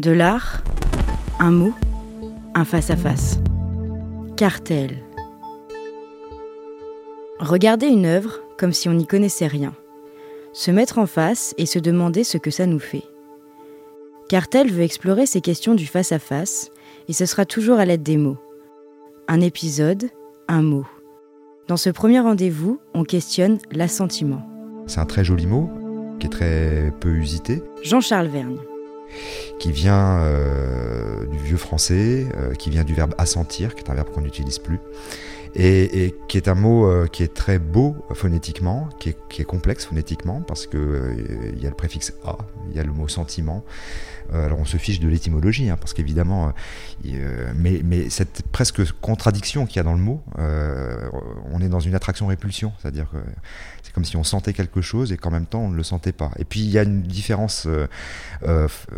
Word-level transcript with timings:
De 0.00 0.12
l'art, 0.12 0.62
un 1.40 1.50
mot, 1.50 1.74
un 2.54 2.64
face-à-face. 2.64 3.38
Cartel. 4.34 5.04
Regarder 7.38 7.88
une 7.88 8.06
œuvre 8.06 8.40
comme 8.56 8.72
si 8.72 8.88
on 8.88 8.94
n'y 8.94 9.06
connaissait 9.06 9.46
rien. 9.46 9.74
Se 10.54 10.70
mettre 10.70 10.96
en 10.96 11.04
face 11.04 11.54
et 11.58 11.66
se 11.66 11.78
demander 11.78 12.24
ce 12.24 12.38
que 12.38 12.50
ça 12.50 12.64
nous 12.64 12.78
fait. 12.78 13.02
Cartel 14.30 14.72
veut 14.72 14.84
explorer 14.84 15.26
ces 15.26 15.42
questions 15.42 15.74
du 15.74 15.86
face-à-face 15.86 16.70
et 17.08 17.12
ce 17.12 17.26
sera 17.26 17.44
toujours 17.44 17.78
à 17.78 17.84
l'aide 17.84 18.02
des 18.02 18.16
mots. 18.16 18.38
Un 19.28 19.42
épisode, 19.42 20.08
un 20.48 20.62
mot. 20.62 20.86
Dans 21.68 21.76
ce 21.76 21.90
premier 21.90 22.20
rendez-vous, 22.20 22.80
on 22.94 23.04
questionne 23.04 23.58
l'assentiment. 23.70 24.48
C'est 24.86 25.00
un 25.00 25.04
très 25.04 25.24
joli 25.24 25.46
mot 25.46 25.68
qui 26.18 26.26
est 26.26 26.30
très 26.30 26.90
peu 27.00 27.10
usité. 27.10 27.62
Jean-Charles 27.82 28.28
Vergne 28.28 28.56
qui 29.58 29.72
vient 29.72 30.20
euh, 30.20 31.26
du 31.26 31.38
vieux 31.38 31.56
français, 31.56 32.26
euh, 32.36 32.54
qui 32.54 32.70
vient 32.70 32.84
du 32.84 32.94
verbe 32.94 33.14
assentir, 33.18 33.74
qui 33.74 33.84
est 33.84 33.90
un 33.90 33.94
verbe 33.94 34.10
qu'on 34.10 34.22
n'utilise 34.22 34.58
plus, 34.58 34.80
et, 35.54 36.14
qui 36.28 36.36
est 36.36 36.48
un 36.48 36.54
mot 36.54 36.86
euh, 36.86 37.06
qui 37.06 37.22
est 37.22 37.34
très 37.34 37.58
beau 37.58 37.96
phonétiquement, 38.14 38.88
qui 38.98 39.10
est, 39.10 39.44
complexe 39.44 39.86
phonétiquement, 39.86 40.42
parce 40.42 40.66
qu'il 40.66 41.52
il 41.56 41.62
y 41.62 41.66
a 41.66 41.70
le 41.70 41.74
préfixe 41.74 42.12
a, 42.24 42.36
il 42.70 42.76
y 42.76 42.80
a 42.80 42.84
le 42.84 42.92
mot 42.92 43.08
sentiment. 43.08 43.64
alors 44.32 44.58
on 44.58 44.64
se 44.64 44.76
fiche 44.76 45.00
de 45.00 45.08
l'étymologie, 45.08 45.70
hein, 45.70 45.76
parce 45.78 45.92
qu'évidemment, 45.92 46.52
mais, 47.56 48.10
cette 48.10 48.42
presque 48.52 48.92
contradiction 49.00 49.66
qu'il 49.66 49.76
y 49.76 49.80
a 49.80 49.82
dans 49.82 49.94
le 49.94 50.00
mot, 50.00 50.22
on 50.36 51.60
est 51.60 51.68
dans 51.68 51.80
une 51.80 51.94
attraction-répulsion, 51.94 52.72
c'est-à-dire 52.78 53.06
que 53.10 53.18
c'est 53.82 53.92
comme 53.92 54.04
si 54.04 54.16
on 54.16 54.24
sentait 54.24 54.52
quelque 54.52 54.82
chose 54.82 55.10
et 55.12 55.16
qu'en 55.16 55.30
même 55.30 55.46
temps 55.46 55.62
on 55.62 55.70
ne 55.70 55.76
le 55.76 55.82
sentait 55.82 56.12
pas. 56.12 56.30
Et 56.38 56.44
puis 56.44 56.60
il 56.60 56.70
y 56.70 56.78
a 56.78 56.82
une 56.82 57.02
différence 57.02 57.66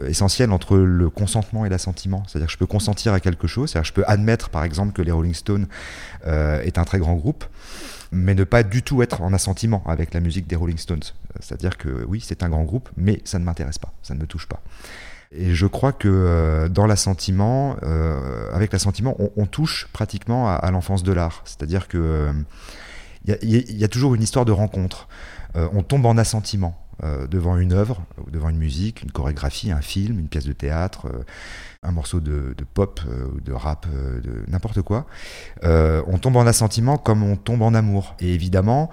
essentielle 0.06 0.50
entre 0.50 0.76
le 0.76 1.08
consentement 1.08 1.64
et 1.64 1.68
l'assentiment. 1.68 2.24
C'est-à-dire 2.26 2.46
que 2.46 2.52
je 2.52 2.58
peux 2.58 2.66
consentir 2.66 3.12
à 3.12 3.20
quelque 3.20 3.46
chose, 3.46 3.70
c'est-à-dire 3.70 3.90
que 3.90 4.00
je 4.00 4.02
peux 4.02 4.10
admettre 4.10 4.50
par 4.50 4.64
exemple 4.64 4.92
que 4.92 5.02
les 5.02 5.12
Rolling 5.12 5.34
Stones 5.34 5.66
euh, 6.26 6.41
est 6.64 6.78
un 6.78 6.84
très 6.84 6.98
grand 6.98 7.14
groupe, 7.14 7.44
mais 8.10 8.34
ne 8.34 8.44
pas 8.44 8.62
du 8.62 8.82
tout 8.82 9.02
être 9.02 9.22
en 9.22 9.32
assentiment 9.32 9.82
avec 9.86 10.14
la 10.14 10.20
musique 10.20 10.46
des 10.46 10.56
Rolling 10.56 10.78
Stones. 10.78 11.02
C'est-à-dire 11.40 11.78
que 11.78 12.04
oui, 12.06 12.22
c'est 12.24 12.42
un 12.42 12.48
grand 12.48 12.64
groupe, 12.64 12.88
mais 12.96 13.20
ça 13.24 13.38
ne 13.38 13.44
m'intéresse 13.44 13.78
pas, 13.78 13.92
ça 14.02 14.14
ne 14.14 14.20
me 14.20 14.26
touche 14.26 14.46
pas. 14.46 14.60
Et 15.34 15.54
je 15.54 15.66
crois 15.66 15.92
que 15.92 16.08
euh, 16.08 16.68
dans 16.68 16.86
l'assentiment, 16.86 17.76
euh, 17.82 18.50
avec 18.52 18.72
l'assentiment, 18.72 19.16
on, 19.36 19.46
touche 19.46 19.88
pratiquement 19.92 20.50
à, 20.50 20.70
l'enfance 20.70 21.02
de 21.02 21.12
l'art. 21.12 21.40
C'est-à-dire 21.46 21.88
que 21.88 22.30
il 23.24 23.78
y, 23.78 23.84
a 23.84 23.88
toujours 23.88 24.14
une 24.14 24.22
histoire 24.22 24.44
de 24.44 24.52
rencontre. 24.52 25.08
on 25.54 25.82
tombe 25.82 26.04
en 26.06 26.18
assentiment. 26.18 26.81
Euh, 27.04 27.26
devant 27.26 27.56
une 27.56 27.72
œuvre, 27.72 28.02
devant 28.30 28.48
une 28.48 28.58
musique, 28.58 29.02
une 29.02 29.10
chorégraphie, 29.10 29.72
un 29.72 29.80
film, 29.80 30.20
une 30.20 30.28
pièce 30.28 30.44
de 30.44 30.52
théâtre, 30.52 31.06
euh, 31.06 31.24
un 31.82 31.90
morceau 31.90 32.20
de, 32.20 32.54
pop 32.74 33.00
euh, 33.08 33.26
ou 33.34 33.40
de 33.40 33.52
rap, 33.52 33.86
de 33.90 34.44
n'importe 34.46 34.82
quoi, 34.82 35.06
on 35.62 36.18
tombe 36.18 36.36
en 36.36 36.46
assentiment 36.46 36.98
comme 36.98 37.22
on 37.22 37.36
tombe 37.36 37.62
en 37.62 37.74
amour. 37.74 38.14
Et 38.20 38.34
évidemment, 38.34 38.90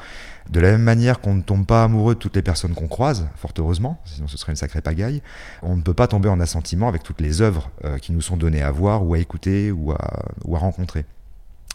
de 0.49 0.59
la 0.59 0.71
même 0.71 0.81
manière 0.81 1.19
qu'on 1.19 1.35
ne 1.35 1.41
tombe 1.41 1.65
pas 1.65 1.83
amoureux 1.83 2.15
de 2.15 2.19
toutes 2.19 2.35
les 2.35 2.41
personnes 2.41 2.73
qu'on 2.73 2.87
croise, 2.87 3.27
fort 3.35 3.51
heureusement, 3.59 4.01
sinon 4.05 4.27
ce 4.27 4.37
serait 4.37 4.53
une 4.53 4.55
sacrée 4.55 4.81
pagaille, 4.81 5.21
on 5.61 5.75
ne 5.75 5.81
peut 5.81 5.93
pas 5.93 6.07
tomber 6.07 6.29
en 6.29 6.39
assentiment 6.39 6.87
avec 6.87 7.03
toutes 7.03 7.21
les 7.21 7.41
œuvres 7.41 7.69
qui 8.01 8.11
nous 8.11 8.21
sont 8.21 8.37
données 8.37 8.63
à 8.63 8.71
voir 8.71 9.05
ou 9.05 9.13
à 9.13 9.19
écouter 9.19 9.71
ou 9.71 9.91
à, 9.91 10.23
ou 10.45 10.55
à 10.55 10.59
rencontrer. 10.59 11.05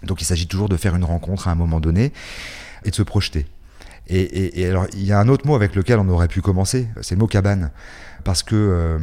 Donc 0.03 0.21
il 0.21 0.25
s'agit 0.25 0.49
toujours 0.49 0.69
de 0.69 0.77
faire 0.77 0.97
une 0.97 1.05
rencontre 1.05 1.47
à 1.47 1.53
un 1.53 1.55
moment 1.55 1.81
donné 1.81 2.13
et 2.85 2.91
de 2.91 2.95
se 2.95 3.03
projeter. 3.03 3.47
Et, 4.07 4.67
alors, 4.69 4.87
il 4.93 5.05
y 5.05 5.13
a 5.13 5.19
un 5.19 5.29
autre 5.29 5.47
mot 5.47 5.55
avec 5.55 5.75
lequel 5.75 5.99
on 5.99 6.09
aurait 6.09 6.29
pu 6.29 6.43
commencer, 6.43 6.89
c'est 7.01 7.15
le 7.15 7.21
mot 7.21 7.27
cabane. 7.27 7.71
Parce 8.23 8.43
que 8.43 8.55
euh, 8.57 8.99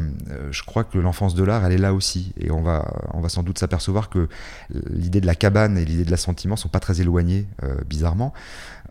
je 0.50 0.62
crois 0.64 0.82
que 0.82 0.98
l'enfance 0.98 1.36
de 1.36 1.44
l'art, 1.44 1.64
elle 1.64 1.72
est 1.72 1.78
là 1.78 1.94
aussi. 1.94 2.32
Et 2.40 2.50
on 2.50 2.60
va, 2.60 2.92
on 3.14 3.20
va 3.20 3.28
sans 3.28 3.44
doute 3.44 3.58
s'apercevoir 3.58 4.10
que 4.10 4.28
l'idée 4.90 5.20
de 5.20 5.26
la 5.26 5.36
cabane 5.36 5.78
et 5.78 5.84
l'idée 5.84 6.04
de 6.04 6.10
l'assentiment 6.10 6.56
sont 6.56 6.68
pas 6.68 6.80
très 6.80 7.00
éloignées, 7.00 7.46
euh, 7.62 7.76
bizarrement. 7.86 8.32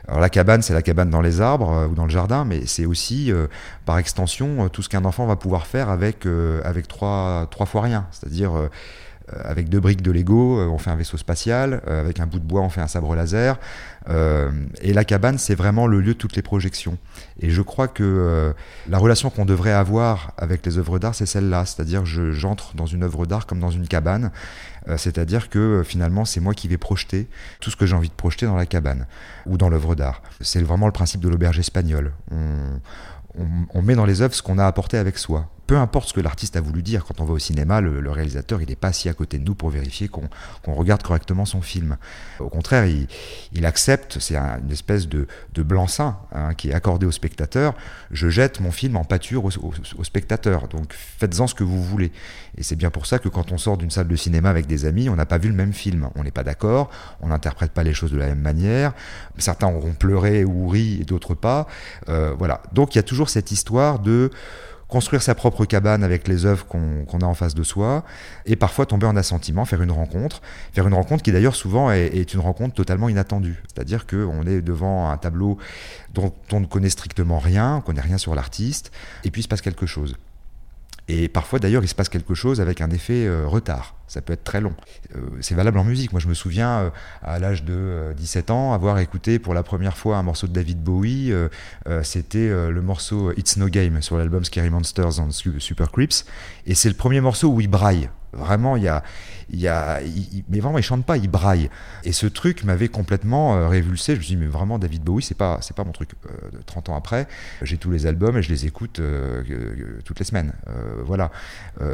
Alors 0.07 0.21
la 0.21 0.29
cabane, 0.29 0.61
c'est 0.61 0.73
la 0.73 0.81
cabane 0.81 1.09
dans 1.09 1.21
les 1.21 1.41
arbres 1.41 1.71
euh, 1.71 1.87
ou 1.87 1.95
dans 1.95 2.05
le 2.05 2.09
jardin, 2.09 2.45
mais 2.45 2.65
c'est 2.65 2.85
aussi, 2.85 3.31
par 3.85 3.97
extension, 3.97 4.69
tout 4.69 4.81
ce 4.81 4.89
qu'un 4.89 5.03
enfant 5.03 5.25
va 5.25 5.35
pouvoir 5.35 5.67
faire 5.67 5.89
avec, 5.89 6.25
avec 6.63 6.87
trois, 6.87 7.47
trois 7.51 7.65
fois 7.65 7.81
rien. 7.81 8.07
C'est-à-dire 8.11 8.57
euh, 8.57 8.69
avec 9.43 9.69
deux 9.69 9.79
briques 9.79 10.01
de 10.01 10.11
Lego, 10.11 10.59
euh, 10.59 10.67
on 10.67 10.77
fait 10.77 10.89
un 10.89 10.95
vaisseau 10.95 11.17
spatial, 11.17 11.81
euh, 11.87 12.01
avec 12.01 12.19
un 12.19 12.27
bout 12.27 12.39
de 12.39 12.45
bois, 12.45 12.61
on 12.61 12.69
fait 12.69 12.81
un 12.81 12.87
sabre 12.87 13.15
laser. 13.15 13.59
et 14.81 14.93
la 14.93 15.05
cabane, 15.05 15.37
c'est 15.37 15.55
vraiment 15.55 15.87
le 15.87 16.01
lieu 16.01 16.13
de 16.13 16.17
toutes 16.17 16.35
les 16.35 16.41
projections. 16.41 16.97
Et 17.39 17.49
je 17.49 17.61
crois 17.61 17.87
que 17.87 18.53
la 18.89 18.97
relation 18.97 19.29
qu'on 19.29 19.45
devrait 19.45 19.71
avoir 19.71 20.33
avec 20.37 20.65
les 20.65 20.77
œuvres 20.79 20.97
d'art, 20.97 21.13
c'est 21.13 21.27
celle-là. 21.27 21.65
C'est-à-dire, 21.65 22.03
j'entre 22.05 22.75
dans 22.75 22.87
une 22.87 23.03
œuvre 23.03 23.25
d'art 23.27 23.45
comme 23.45 23.59
dans 23.59 23.69
une 23.69 23.87
cabane. 23.87 24.31
C'est-à-dire 24.97 25.49
que 25.49 25.83
finalement, 25.85 26.25
c'est 26.25 26.39
moi 26.39 26.55
qui 26.55 26.67
vais 26.67 26.79
projeter 26.79 27.27
tout 27.59 27.69
ce 27.69 27.75
que 27.75 27.85
j'ai 27.85 27.95
envie 27.95 28.09
de 28.09 28.13
projeter 28.13 28.47
dans 28.47 28.55
la 28.55 28.65
cabane 28.65 29.05
ou 29.45 29.57
dans 29.57 29.69
l'œuvre 29.69 29.93
d'art. 29.93 30.23
C'est 30.41 30.63
vraiment 30.63 30.87
le 30.87 30.93
principe 30.93 31.21
de 31.21 31.29
l'auberge 31.29 31.59
espagnole. 31.59 32.13
on 33.73 33.81
met 33.83 33.95
dans 33.95 34.05
les 34.05 34.23
œuvres 34.23 34.33
ce 34.33 34.41
qu'on 34.41 34.57
a 34.57 34.65
apporté 34.65 34.97
avec 34.97 35.19
soi 35.19 35.47
peu 35.71 35.77
importe 35.77 36.09
ce 36.09 36.13
que 36.13 36.19
l'artiste 36.19 36.57
a 36.57 36.59
voulu 36.59 36.83
dire, 36.83 37.05
quand 37.05 37.21
on 37.21 37.23
va 37.23 37.31
au 37.31 37.39
cinéma, 37.39 37.79
le, 37.79 38.11
réalisateur, 38.11 38.61
il 38.61 38.67
n'est 38.67 38.75
pas 38.75 38.89
assis 38.89 39.07
à 39.07 39.13
côté 39.13 39.39
de 39.39 39.45
nous 39.45 39.55
pour 39.55 39.69
vérifier 39.69 40.09
qu'on 40.09 40.27
regarde 40.73 41.01
correctement 41.01 41.45
son 41.45 41.61
film. 41.61 41.95
Au 42.41 42.49
contraire, 42.49 42.85
il, 43.53 43.65
accepte, 43.65 44.17
c'est 44.19 44.35
une 44.35 44.69
espèce 44.69 45.07
de, 45.07 45.27
blanc-seing 45.55 46.17
hein, 46.33 46.55
qui 46.55 46.71
est 46.71 46.73
accordé 46.73 47.05
au 47.05 47.11
spectateur. 47.11 47.73
Je 48.11 48.27
jette 48.27 48.59
mon 48.59 48.71
film 48.71 48.97
en 48.97 49.05
pâture 49.05 49.45
au, 49.45 50.03
spectateur, 50.03 50.67
donc 50.67 50.91
faites-en 50.91 51.47
ce 51.47 51.55
que 51.55 51.63
vous 51.63 51.81
voulez. 51.81 52.11
Et 52.57 52.63
c'est 52.63 52.75
bien 52.75 52.89
pour 52.89 53.05
ça 53.05 53.17
que 53.19 53.29
quand 53.29 53.53
on 53.53 53.57
sort 53.57 53.77
d'une 53.77 53.91
salle 53.91 54.09
de 54.09 54.15
cinéma 54.17 54.49
avec 54.49 54.67
des 54.67 54.83
amis, 54.83 55.07
on 55.07 55.15
n'a 55.15 55.25
pas 55.25 55.37
vu 55.37 55.47
le 55.47 55.55
même 55.55 55.71
film. 55.71 56.09
On 56.15 56.25
n'est 56.25 56.31
pas 56.31 56.43
d'accord, 56.43 56.89
on 57.21 57.29
n'interprète 57.29 57.71
pas 57.71 57.83
les 57.83 57.93
choses 57.93 58.11
de 58.11 58.17
la 58.17 58.27
même 58.27 58.41
manière. 58.41 58.91
Certains 59.37 59.69
auront 59.69 59.93
pleuré 59.93 60.43
ou 60.43 60.67
ri 60.67 60.97
et 60.99 61.05
d'autres 61.05 61.33
pas. 61.33 61.65
Euh, 62.09 62.35
voilà. 62.37 62.61
Donc 62.73 62.93
il 62.93 62.97
y 62.97 62.99
a 62.99 63.03
toujours 63.03 63.29
cette 63.29 63.51
histoire 63.51 63.99
de 63.99 64.31
construire 64.91 65.21
sa 65.21 65.35
propre 65.35 65.63
cabane 65.63 66.03
avec 66.03 66.27
les 66.27 66.45
œuvres 66.45 66.67
qu'on 66.67 67.19
a 67.21 67.25
en 67.25 67.33
face 67.33 67.55
de 67.55 67.63
soi, 67.63 68.03
et 68.45 68.57
parfois 68.57 68.85
tomber 68.85 69.07
en 69.07 69.15
assentiment, 69.15 69.63
faire 69.63 69.81
une 69.81 69.91
rencontre, 69.91 70.41
faire 70.73 70.85
une 70.85 70.93
rencontre 70.93 71.23
qui 71.23 71.31
d'ailleurs 71.31 71.55
souvent 71.55 71.89
est, 71.91 72.33
une 72.33 72.41
rencontre 72.41 72.75
totalement 72.75 73.07
inattendue. 73.07 73.63
C'est-à-dire 73.73 74.05
qu'on 74.05 74.45
est 74.45 74.61
devant 74.61 75.09
un 75.09 75.17
tableau 75.17 75.57
dont 76.13 76.33
on 76.51 76.59
ne 76.59 76.65
connaît 76.65 76.89
strictement 76.89 77.39
rien, 77.39 77.75
on 77.75 77.77
ne 77.77 77.81
connaît 77.81 78.01
rien 78.01 78.17
sur 78.17 78.35
l'artiste, 78.35 78.91
et 79.23 79.31
puis 79.31 79.39
il 79.39 79.43
se 79.43 79.47
passe 79.47 79.61
quelque 79.61 79.85
chose. 79.85 80.17
Et 81.11 81.27
parfois 81.27 81.59
d'ailleurs 81.59 81.83
il 81.83 81.89
se 81.89 81.95
passe 81.95 82.09
quelque 82.09 82.33
chose 82.33 82.61
avec 82.61 82.79
un 82.79 82.89
effet 82.89 83.25
euh, 83.25 83.45
retard 83.45 83.95
ça 84.11 84.21
peut 84.21 84.33
être 84.33 84.43
très 84.43 84.59
long. 84.59 84.73
Euh, 85.15 85.21
c'est 85.39 85.55
valable 85.55 85.77
en 85.77 85.85
musique. 85.85 86.11
Moi, 86.11 86.19
je 86.19 86.27
me 86.27 86.33
souviens, 86.33 86.79
euh, 86.79 86.89
à 87.21 87.39
l'âge 87.39 87.63
de 87.63 88.13
17 88.17 88.49
euh, 88.49 88.53
ans, 88.53 88.73
avoir 88.73 88.99
écouté 88.99 89.39
pour 89.39 89.53
la 89.53 89.63
première 89.63 89.95
fois 89.95 90.17
un 90.17 90.23
morceau 90.23 90.47
de 90.47 90.51
David 90.51 90.83
Bowie. 90.83 91.33
C'était 92.03 92.49
le 92.49 92.81
morceau 92.81 93.31
It's 93.37 93.55
No 93.55 93.67
Game 93.67 94.01
sur 94.01 94.17
l'album 94.17 94.43
Scary 94.43 94.69
Monsters 94.69 95.19
and 95.19 95.31
Super 95.31 95.91
Creeps. 95.91 96.25
Et 96.67 96.75
c'est 96.75 96.89
le 96.89 96.95
premier 96.95 97.21
morceau 97.21 97.47
où 97.47 97.61
il 97.61 97.69
braille. 97.69 98.09
Vraiment, 98.33 98.75
il 98.77 98.83
y 98.83 98.87
a, 98.87 99.03
il 99.49 99.59
y 99.59 99.67
a, 99.67 99.99
mais 100.49 100.59
vraiment, 100.59 100.77
il 100.77 100.83
chante 100.83 101.05
pas, 101.05 101.17
il 101.17 101.29
braille. 101.29 101.69
Et 102.03 102.11
ce 102.11 102.27
truc 102.27 102.63
m'avait 102.63 102.87
complètement 102.87 103.67
révulsé. 103.67 104.13
Je 104.13 104.19
me 104.19 104.23
suis 104.23 104.35
dit, 104.35 104.41
mais 104.41 104.47
vraiment, 104.47 104.79
David 104.79 105.03
Bowie, 105.03 105.23
c'est 105.23 105.37
pas, 105.37 105.59
c'est 105.61 105.75
pas 105.75 105.83
mon 105.83 105.91
truc. 105.91 106.11
30 106.65 106.89
ans 106.89 106.95
après, 106.95 107.27
j'ai 107.61 107.77
tous 107.77 107.91
les 107.91 108.05
albums 108.05 108.37
et 108.37 108.41
je 108.41 108.49
les 108.49 108.65
écoute 108.65 109.01
toutes 110.05 110.19
les 110.19 110.25
semaines. 110.25 110.53
voilà. 111.05 111.31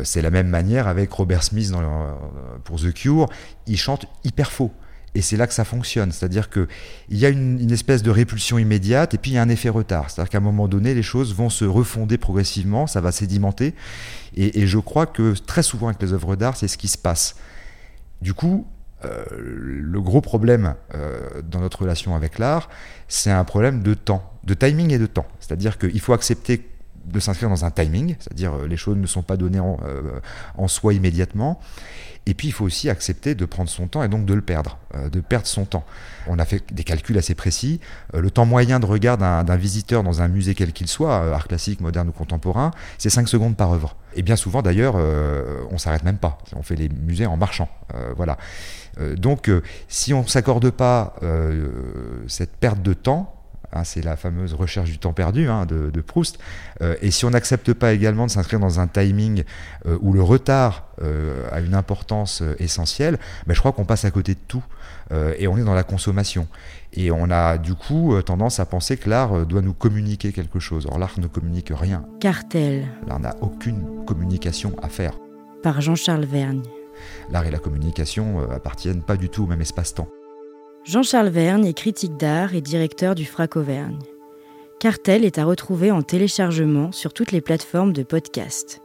c'est 0.03 0.21
la 0.21 0.31
même 0.31 0.47
manière 0.47 0.87
avec 0.87 1.11
Robert 1.11 1.43
Smith 1.43 1.71
euh, 1.73 2.57
pour 2.63 2.79
The 2.79 2.93
Cure, 2.93 3.27
il 3.65 3.77
chante 3.77 4.05
hyper 4.23 4.51
faux. 4.51 4.71
Et 5.17 5.21
c'est 5.21 5.35
là 5.35 5.47
que 5.47 5.53
ça 5.55 5.65
fonctionne. 5.65 6.11
C'est-à-dire 6.11 6.47
qu'il 6.47 6.67
y 7.09 7.25
a 7.25 7.29
une, 7.29 7.71
espèce 7.71 8.03
de 8.03 8.11
répulsion 8.11 8.59
immédiate 8.59 9.15
et 9.15 9.17
puis 9.17 9.31
il 9.31 9.33
y 9.33 9.37
a 9.39 9.41
un 9.41 9.49
effet 9.49 9.67
retard. 9.67 10.11
C'est-à-dire 10.11 10.29
qu'à 10.29 10.37
un 10.37 10.41
moment 10.41 10.67
donné, 10.67 10.93
les 10.93 11.01
choses 11.01 11.33
vont 11.33 11.49
se 11.49 11.65
refonder 11.65 12.19
progressivement, 12.19 12.85
ça 12.85 13.01
va 13.01 13.11
sédimenter. 13.11 13.73
Et, 14.35 14.67
je 14.67 14.77
crois 14.77 15.07
que 15.07 15.33
très 15.33 15.63
souvent 15.63 15.87
avec 15.87 15.99
les 16.03 16.13
œuvres 16.13 16.35
d'art, 16.35 16.55
c'est 16.55 16.67
ce 16.67 16.77
qui 16.77 16.87
se 16.87 16.99
passe. 16.99 17.35
Du 18.21 18.35
coup, 18.35 18.67
euh, 19.05 19.25
le 19.39 19.99
gros 20.01 20.21
problème 20.21 20.75
euh, 20.93 21.41
dans 21.41 21.61
notre 21.61 21.81
relation 21.81 22.15
avec 22.15 22.37
l'art, 22.37 22.69
c'est 23.07 23.31
un 23.31 23.43
problème 23.43 23.81
de 23.81 23.95
temps, 23.95 24.31
de 24.43 24.53
timing 24.53 24.93
et 24.93 24.99
de 24.99 25.07
temps. 25.07 25.25
C'est-à-dire 25.39 25.79
qu'il 25.79 25.99
faut 25.99 26.13
accepter 26.13 26.69
de 27.07 27.19
s'inscrire 27.19 27.49
dans 27.49 27.65
un 27.65 27.71
timing, 27.71 28.15
c'est-à-dire 28.19 28.53
euh, 28.53 28.67
les 28.67 28.77
choses 28.77 28.97
ne 28.97 29.07
sont 29.07 29.23
pas 29.23 29.37
données 29.37 29.59
en, 29.59 29.77
euh, 29.85 30.19
en, 30.57 30.67
soi 30.67 30.93
immédiatement. 30.93 31.59
Et 32.25 32.33
puis 32.33 32.49
il 32.49 32.51
faut 32.51 32.65
aussi 32.65 32.89
accepter 32.89 33.35
de 33.35 33.45
prendre 33.45 33.69
son 33.69 33.87
temps 33.87 34.03
et 34.03 34.09
donc 34.09 34.25
de 34.25 34.33
le 34.33 34.41
perdre, 34.41 34.77
euh, 34.95 35.09
de 35.09 35.21
perdre 35.21 35.47
son 35.47 35.63
temps. 35.63 35.85
On 36.27 36.37
a 36.39 36.45
fait 36.45 36.61
des 36.73 36.83
calculs 36.83 37.17
assez 37.17 37.35
précis. 37.35 37.79
le 38.13 38.29
temps 38.29 38.45
moyen 38.45 38.81
de 38.81 38.85
regard 38.85 39.17
d'un 39.17 39.55
visiteur 39.55 40.03
dans 40.03 40.21
un 40.21 40.27
musée 40.27 40.53
quel 40.53 40.73
qu'il 40.73 40.89
soit, 40.89 41.33
art 41.33 41.47
classique, 41.47 41.79
moderne 41.79 42.09
ou 42.09 42.11
contemporain, 42.11 42.71
c'est 42.97 43.09
5 43.09 43.29
secondes 43.29 43.55
par 43.55 43.71
œuvre. 43.71 43.95
Et 44.13 44.23
bien 44.23 44.35
souvent 44.35 44.61
d'ailleurs, 44.61 44.95
on 45.71 45.77
s'arrête 45.77 46.03
même 46.03 46.17
pas. 46.17 46.37
On 46.53 46.63
fait 46.63 46.75
les 46.75 46.89
musées 46.89 47.25
en 47.25 47.37
marchant. 47.37 47.69
voilà. 48.17 48.37
donc 49.15 49.49
si 49.87 50.13
on 50.13 50.23
ne 50.23 50.27
s'accorde 50.27 50.69
pas 50.71 51.15
cette 52.27 52.57
perte 52.57 52.81
de 52.81 52.91
temps, 52.91 53.36
Hein, 53.73 53.83
c'est 53.83 54.01
la 54.01 54.15
fameuse 54.15 54.53
recherche 54.53 54.89
du 54.89 54.97
temps 54.97 55.13
perdu 55.13 55.49
hein, 55.49 55.65
de, 55.65 56.01
Proust. 56.01 56.39
Euh, 56.81 56.95
et 57.01 57.11
si 57.11 57.25
on 57.25 57.31
n'accepte 57.31 57.73
pas 57.73 57.93
également 57.93 58.25
de 58.25 58.31
s'inscrire 58.31 58.59
dans 58.59 58.79
un 58.79 58.87
timing 58.87 59.43
euh, 59.85 59.97
où 60.01 60.13
le 60.13 60.21
retard 60.21 60.87
euh, 61.01 61.47
a 61.51 61.59
une 61.59 61.73
importance 61.73 62.41
essentielle, 62.59 63.19
ben, 63.45 63.53
je 63.53 63.59
crois 63.59 63.73
qu'on 63.73 63.83
passe 63.83 64.05
à 64.05 64.11
côté 64.11 64.33
de 64.33 64.39
tout. 64.47 64.63
et 65.11 65.47
on 65.47 65.57
est 65.57 65.63
dans 65.63 65.73
la 65.73 65.83
consommation. 65.83 66.47
Et 66.93 67.11
on 67.11 67.29
a 67.29 67.57
du 67.57 67.75
coup 67.75 68.19
tendance 68.21 68.59
à 68.59 68.65
penser 68.65 68.97
que 68.97 69.09
l'art 69.09 69.45
doit 69.45 69.61
nous 69.61 69.73
communiquer 69.73 70.31
quelque 70.31 70.59
chose. 70.59 70.87
Or 70.89 70.97
l'art 70.99 71.19
ne 71.19 71.27
communique 71.27 71.71
rien. 71.73 72.05
Cartel. 72.19 72.87
L'art 73.07 73.19
n'a 73.19 73.35
aucune 73.41 74.05
communication 74.05 74.75
à 74.81 74.89
faire. 74.89 75.13
Par 75.63 75.81
Jean-Charles 75.81 76.25
Vergne. 76.25 76.63
L'art 77.29 77.45
et 77.45 77.51
la 77.51 77.59
communication 77.59 78.49
appartiennent 78.51 79.01
pas 79.01 79.17
du 79.17 79.29
tout 79.29 79.43
au 79.43 79.47
même 79.47 79.61
espace-temps. 79.61 80.07
Jean-Charles 80.87 81.27
Vergne 81.27 81.65
est 81.65 81.73
critique 81.73 82.15
d'art 82.15 82.55
et 82.55 82.61
directeur 82.61 83.13
du 83.13 83.25
FRAC 83.25 83.57
Auvergne. 83.57 83.99
Cartel 84.79 85.25
est 85.25 85.37
à 85.37 85.43
retrouver 85.43 85.91
en 85.91 86.01
téléchargement 86.01 86.93
sur 86.93 87.11
toutes 87.11 87.33
les 87.33 87.41
plateformes 87.41 87.91
de 87.91 88.03
podcast. 88.03 88.81